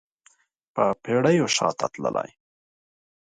په 0.73 0.83
پیړیو 1.03 1.47
شاته 1.55 1.87
تللی 1.93 2.29